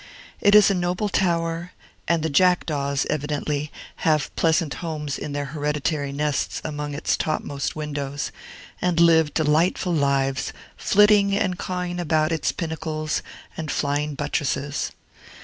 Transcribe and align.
It 0.39 0.55
is 0.55 0.71
a 0.71 0.73
noble 0.73 1.09
tower; 1.09 1.73
and 2.07 2.23
the 2.23 2.29
jackdaws 2.31 3.05
evidently 3.07 3.71
have 3.97 4.35
pleasant 4.35 4.73
homes 4.81 5.15
in 5.19 5.31
their 5.33 5.45
hereditary 5.53 6.11
nests 6.11 6.59
among 6.63 6.95
its 6.95 7.15
topmost 7.15 7.75
windows, 7.75 8.31
and 8.81 8.99
live 8.99 9.31
delightful 9.31 9.93
lives, 9.93 10.53
flitting 10.75 11.37
and 11.37 11.59
cawing 11.59 11.99
about 11.99 12.31
its 12.31 12.51
pinnacles 12.51 13.21
and 13.55 13.69
flying 13.69 14.15
buttresses. 14.15 14.91